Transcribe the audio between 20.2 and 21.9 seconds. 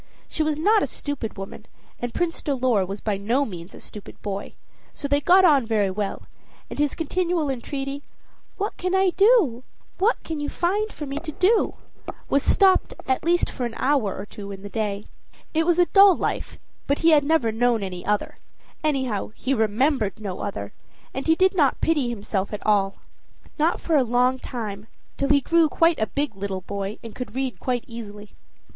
other, and he did not